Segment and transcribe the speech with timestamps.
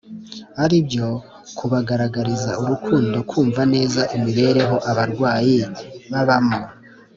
[0.63, 1.07] aribyo
[1.57, 5.57] kubagaragariza urukundo kumva neza imibereho abarwayi
[6.11, 6.59] babamo